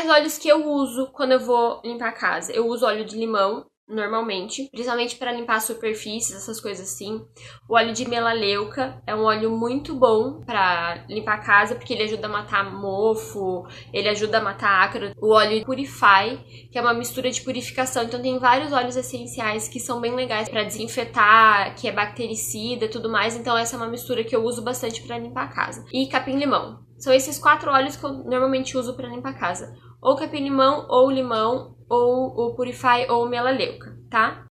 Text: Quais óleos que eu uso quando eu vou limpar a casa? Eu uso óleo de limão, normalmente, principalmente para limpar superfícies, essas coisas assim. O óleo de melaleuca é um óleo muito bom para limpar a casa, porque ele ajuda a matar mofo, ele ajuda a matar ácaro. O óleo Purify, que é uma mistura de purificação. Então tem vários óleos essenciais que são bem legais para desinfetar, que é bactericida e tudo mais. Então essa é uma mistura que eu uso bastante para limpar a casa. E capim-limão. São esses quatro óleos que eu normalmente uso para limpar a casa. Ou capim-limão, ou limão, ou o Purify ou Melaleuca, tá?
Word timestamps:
Quais 0.00 0.10
óleos 0.10 0.38
que 0.38 0.48
eu 0.48 0.66
uso 0.66 1.08
quando 1.08 1.32
eu 1.32 1.40
vou 1.40 1.82
limpar 1.84 2.08
a 2.08 2.12
casa? 2.12 2.50
Eu 2.52 2.66
uso 2.68 2.86
óleo 2.86 3.04
de 3.04 3.18
limão, 3.18 3.66
normalmente, 3.90 4.68
principalmente 4.70 5.16
para 5.16 5.32
limpar 5.32 5.60
superfícies, 5.60 6.36
essas 6.36 6.60
coisas 6.60 6.88
assim. 6.88 7.24
O 7.68 7.74
óleo 7.74 7.92
de 7.92 8.08
melaleuca 8.08 9.02
é 9.06 9.14
um 9.14 9.24
óleo 9.24 9.50
muito 9.50 9.94
bom 9.94 10.40
para 10.40 11.04
limpar 11.08 11.34
a 11.34 11.42
casa, 11.42 11.74
porque 11.74 11.92
ele 11.92 12.04
ajuda 12.04 12.26
a 12.26 12.30
matar 12.30 12.72
mofo, 12.72 13.66
ele 13.92 14.08
ajuda 14.08 14.38
a 14.38 14.42
matar 14.42 14.84
ácaro. 14.84 15.12
O 15.20 15.34
óleo 15.34 15.64
Purify, 15.64 16.38
que 16.70 16.78
é 16.78 16.80
uma 16.80 16.94
mistura 16.94 17.30
de 17.30 17.42
purificação. 17.42 18.04
Então 18.04 18.22
tem 18.22 18.38
vários 18.38 18.72
óleos 18.72 18.96
essenciais 18.96 19.68
que 19.68 19.80
são 19.80 20.00
bem 20.00 20.14
legais 20.14 20.48
para 20.48 20.64
desinfetar, 20.64 21.74
que 21.74 21.88
é 21.88 21.92
bactericida 21.92 22.84
e 22.84 22.88
tudo 22.88 23.10
mais. 23.10 23.36
Então 23.36 23.56
essa 23.56 23.76
é 23.76 23.78
uma 23.78 23.88
mistura 23.88 24.24
que 24.24 24.34
eu 24.34 24.44
uso 24.44 24.62
bastante 24.62 25.02
para 25.02 25.18
limpar 25.18 25.44
a 25.44 25.48
casa. 25.48 25.84
E 25.92 26.06
capim-limão. 26.06 26.88
São 26.96 27.12
esses 27.12 27.38
quatro 27.38 27.70
óleos 27.70 27.96
que 27.96 28.04
eu 28.04 28.12
normalmente 28.12 28.76
uso 28.76 28.94
para 28.94 29.08
limpar 29.08 29.30
a 29.30 29.38
casa. 29.38 29.74
Ou 30.02 30.16
capim-limão, 30.16 30.86
ou 30.88 31.10
limão, 31.10 31.74
ou 31.90 32.28
o 32.28 32.54
Purify 32.54 33.06
ou 33.10 33.28
Melaleuca, 33.28 33.98
tá? 34.08 34.46